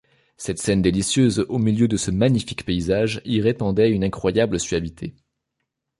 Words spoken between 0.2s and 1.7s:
Cette scène délicieuse, au